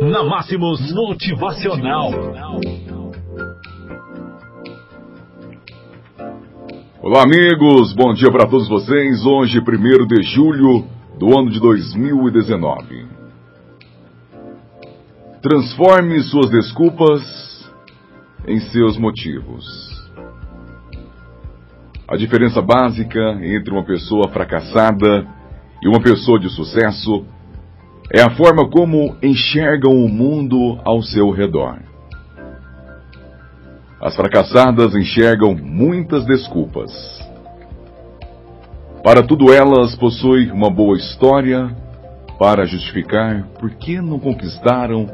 Na 0.00 0.24
Máximos 0.24 0.80
Motivacional. 0.94 2.10
Olá, 7.02 7.24
amigos. 7.24 7.92
Bom 7.92 8.14
dia 8.14 8.32
para 8.32 8.48
todos 8.48 8.66
vocês. 8.66 9.26
Hoje, 9.26 9.60
1 9.60 10.06
de 10.06 10.22
julho 10.22 10.86
do 11.18 11.38
ano 11.38 11.50
de 11.50 11.60
2019. 11.60 13.08
Transforme 15.42 16.22
suas 16.22 16.50
desculpas 16.50 17.70
em 18.48 18.58
seus 18.58 18.96
motivos. 18.96 19.66
A 22.08 22.16
diferença 22.16 22.62
básica 22.62 23.38
entre 23.42 23.70
uma 23.70 23.84
pessoa 23.84 24.28
fracassada 24.28 25.28
e 25.82 25.88
uma 25.88 26.00
pessoa 26.00 26.40
de 26.40 26.48
sucesso 26.48 27.22
é 27.22 27.39
a 28.18 28.30
forma 28.30 28.68
como 28.68 29.16
enxergam 29.22 29.92
o 29.92 30.08
mundo 30.08 30.80
ao 30.84 31.00
seu 31.00 31.30
redor. 31.30 31.78
As 34.00 34.16
fracassadas 34.16 34.96
enxergam 34.96 35.54
muitas 35.54 36.24
desculpas. 36.26 36.90
Para 39.04 39.22
tudo 39.22 39.52
elas 39.52 39.94
possuem 39.94 40.50
uma 40.50 40.68
boa 40.68 40.96
história 40.96 41.70
para 42.36 42.66
justificar 42.66 43.44
por 43.60 43.70
que 43.70 44.00
não 44.00 44.18
conquistaram 44.18 45.06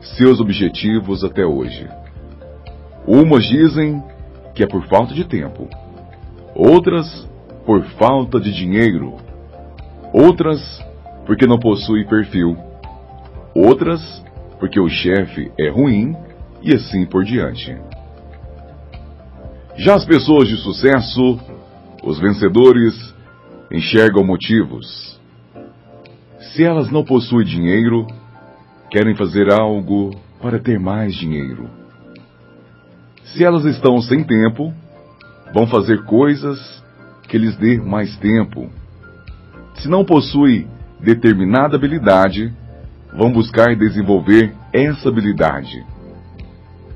seus 0.00 0.38
objetivos 0.38 1.24
até 1.24 1.44
hoje. 1.44 1.88
Umas 3.06 3.44
dizem 3.44 4.00
que 4.54 4.62
é 4.62 4.66
por 4.66 4.86
falta 4.86 5.12
de 5.12 5.24
tempo, 5.24 5.68
outras 6.54 7.28
por 7.66 7.82
falta 7.98 8.38
de 8.38 8.52
dinheiro, 8.52 9.16
outras 10.12 10.60
porque 11.28 11.46
não 11.46 11.58
possui 11.58 12.06
perfil, 12.06 12.56
outras 13.54 14.00
porque 14.58 14.80
o 14.80 14.88
chefe 14.88 15.52
é 15.60 15.68
ruim 15.68 16.16
e 16.62 16.72
assim 16.72 17.04
por 17.04 17.22
diante. 17.22 17.76
Já 19.76 19.94
as 19.94 20.06
pessoas 20.06 20.48
de 20.48 20.56
sucesso, 20.56 21.38
os 22.02 22.18
vencedores, 22.18 23.14
enxergam 23.70 24.24
motivos. 24.24 25.20
Se 26.40 26.64
elas 26.64 26.90
não 26.90 27.04
possuem 27.04 27.44
dinheiro, 27.44 28.06
querem 28.90 29.14
fazer 29.14 29.52
algo 29.52 30.18
para 30.40 30.58
ter 30.58 30.80
mais 30.80 31.14
dinheiro. 31.14 31.68
Se 33.22 33.44
elas 33.44 33.66
estão 33.66 34.00
sem 34.00 34.24
tempo, 34.24 34.72
vão 35.52 35.66
fazer 35.66 36.04
coisas 36.04 36.82
que 37.28 37.36
lhes 37.36 37.54
dê 37.58 37.78
mais 37.78 38.16
tempo. 38.16 38.70
Se 39.74 39.88
não 39.88 40.06
possuem 40.06 40.77
determinada 41.00 41.76
habilidade, 41.76 42.52
vão 43.12 43.32
buscar 43.32 43.74
desenvolver 43.76 44.52
essa 44.72 45.08
habilidade. 45.08 45.84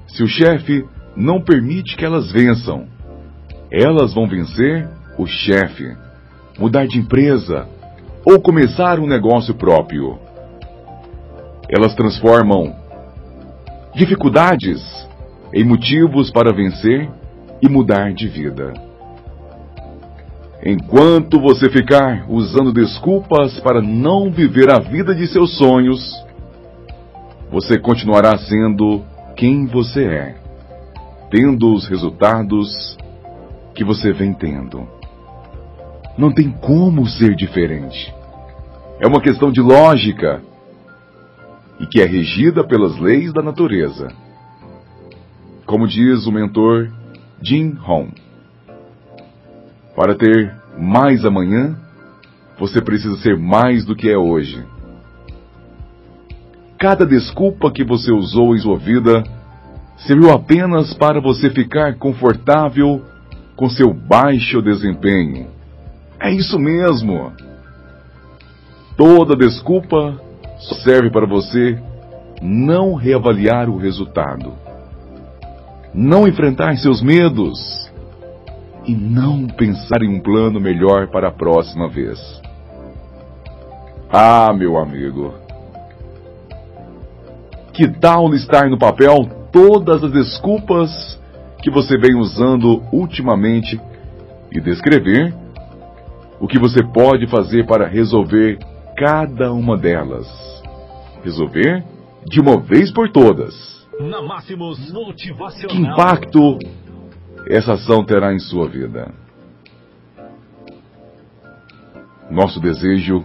Se 0.08 0.22
o 0.22 0.26
chefe 0.26 0.84
não 1.16 1.40
permite 1.40 1.96
que 1.96 2.04
elas 2.04 2.30
vençam, 2.30 2.86
elas 3.70 4.12
vão 4.12 4.28
vencer 4.28 4.88
o 5.18 5.26
chefe, 5.26 5.96
mudar 6.58 6.86
de 6.86 6.98
empresa 6.98 7.66
ou 8.24 8.40
começar 8.40 8.98
um 8.98 9.06
negócio 9.06 9.54
próprio. 9.54 10.18
Elas 11.68 11.94
transformam 11.94 12.76
dificuldades 13.94 14.80
em 15.54 15.64
motivos 15.64 16.30
para 16.30 16.52
vencer 16.52 17.08
e 17.62 17.68
mudar 17.68 18.12
de 18.12 18.28
vida. 18.28 18.91
Enquanto 20.64 21.40
você 21.40 21.68
ficar 21.68 22.24
usando 22.28 22.72
desculpas 22.72 23.58
para 23.60 23.82
não 23.82 24.30
viver 24.30 24.70
a 24.70 24.78
vida 24.78 25.12
de 25.12 25.26
seus 25.26 25.58
sonhos, 25.58 26.00
você 27.50 27.78
continuará 27.78 28.38
sendo 28.38 29.02
quem 29.36 29.66
você 29.66 30.04
é, 30.04 30.36
tendo 31.30 31.74
os 31.74 31.88
resultados 31.88 32.96
que 33.74 33.82
você 33.82 34.12
vem 34.12 34.32
tendo. 34.32 34.86
Não 36.16 36.32
tem 36.32 36.50
como 36.50 37.06
ser 37.06 37.34
diferente. 37.34 38.14
É 39.00 39.06
uma 39.08 39.20
questão 39.20 39.50
de 39.50 39.60
lógica 39.60 40.40
e 41.80 41.86
que 41.86 42.00
é 42.00 42.06
regida 42.06 42.62
pelas 42.62 42.96
leis 42.98 43.32
da 43.32 43.42
natureza. 43.42 44.08
Como 45.66 45.88
diz 45.88 46.24
o 46.26 46.30
mentor 46.30 46.88
Jim 47.42 47.70
Rohn. 47.80 48.10
Para 49.94 50.14
ter 50.14 50.54
mais 50.78 51.24
amanhã, 51.24 51.76
você 52.58 52.80
precisa 52.80 53.16
ser 53.18 53.36
mais 53.36 53.84
do 53.84 53.94
que 53.94 54.08
é 54.08 54.16
hoje. 54.16 54.64
Cada 56.78 57.06
desculpa 57.06 57.70
que 57.70 57.84
você 57.84 58.10
usou 58.10 58.56
em 58.56 58.58
sua 58.58 58.78
vida 58.78 59.22
serviu 59.98 60.32
apenas 60.32 60.94
para 60.94 61.20
você 61.20 61.50
ficar 61.50 61.96
confortável 61.96 63.02
com 63.54 63.68
seu 63.68 63.92
baixo 63.92 64.62
desempenho. 64.62 65.48
É 66.18 66.32
isso 66.32 66.58
mesmo. 66.58 67.32
Toda 68.96 69.36
desculpa 69.36 70.18
serve 70.82 71.10
para 71.10 71.26
você 71.26 71.78
não 72.40 72.94
reavaliar 72.94 73.68
o 73.68 73.76
resultado, 73.76 74.54
não 75.94 76.26
enfrentar 76.26 76.76
seus 76.78 77.02
medos 77.02 77.91
e 78.86 78.94
não 78.94 79.46
pensar 79.46 80.02
em 80.02 80.16
um 80.16 80.20
plano 80.20 80.60
melhor 80.60 81.08
para 81.08 81.28
a 81.28 81.32
próxima 81.32 81.88
vez. 81.88 82.18
Ah, 84.10 84.52
meu 84.52 84.76
amigo, 84.76 85.34
que 87.72 87.88
tal 87.88 88.28
listar 88.28 88.68
no 88.68 88.78
papel 88.78 89.28
todas 89.50 90.04
as 90.04 90.12
desculpas 90.12 91.18
que 91.62 91.70
você 91.70 91.96
vem 91.96 92.16
usando 92.16 92.82
ultimamente 92.92 93.80
e 94.50 94.60
descrever 94.60 95.34
o 96.40 96.46
que 96.46 96.58
você 96.58 96.82
pode 96.82 97.26
fazer 97.28 97.64
para 97.66 97.86
resolver 97.86 98.58
cada 98.96 99.52
uma 99.52 99.78
delas? 99.78 100.26
Resolver 101.24 101.84
de 102.26 102.40
uma 102.40 102.60
vez 102.60 102.92
por 102.92 103.10
todas. 103.10 103.54
Na 104.00 104.20
Máximos 104.20 104.92
Motivacional. 104.92 105.68
Que 105.68 105.76
impacto 105.76 106.58
essa 107.46 107.74
ação 107.74 108.04
terá 108.04 108.32
em 108.32 108.38
sua 108.38 108.68
vida. 108.68 109.12
Nosso 112.30 112.60
desejo 112.60 113.24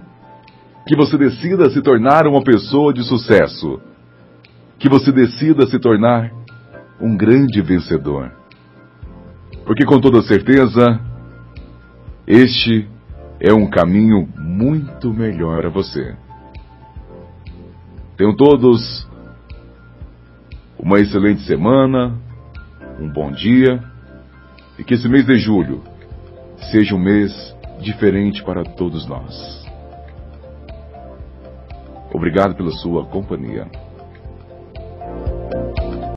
que 0.88 0.96
você 0.96 1.18
decida 1.18 1.70
se 1.70 1.82
tornar 1.82 2.28
uma 2.28 2.44
pessoa 2.44 2.94
de 2.94 3.04
sucesso, 3.04 3.80
que 4.80 4.90
você 4.90 5.12
decida 5.12 5.68
se 5.68 5.80
tornar 5.80 6.32
um 7.00 7.16
grande 7.16 7.62
vencedor. 7.62 8.32
Porque 9.66 9.86
com 9.86 10.00
toda 10.00 10.22
certeza, 10.24 11.00
este 12.26 12.88
é 13.40 13.54
um 13.54 13.70
caminho 13.70 14.28
muito 14.38 15.14
melhor 15.14 15.66
a 15.66 15.70
você. 15.70 16.16
Tenham 18.16 18.36
todos 18.36 19.08
uma 20.80 21.00
excelente 21.00 21.42
semana, 21.42 22.18
um 23.00 23.10
bom 23.10 23.32
dia 23.32 23.97
e 24.78 24.84
que 24.84 24.94
esse 24.94 25.08
mês 25.08 25.26
de 25.26 25.38
julho 25.38 25.84
seja 26.72 26.96
um 26.96 27.00
mês 27.00 27.56
diferente 27.80 28.44
para 28.44 28.64
todos 28.64 29.08
nós. 29.08 29.66
Obrigado 32.14 32.56
pela 32.56 32.72
sua 32.72 33.06
companhia. 33.06 33.68